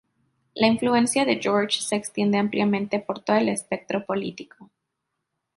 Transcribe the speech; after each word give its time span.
La 0.55 0.65
influencia 0.65 1.25
de 1.25 1.37
George 1.39 1.79
se 1.81 1.95
extiende 1.95 2.39
ampliamente 2.39 2.99
por 2.99 3.19
todo 3.23 3.37
el 3.37 3.49
espectro 3.49 4.03
político. 4.03 4.71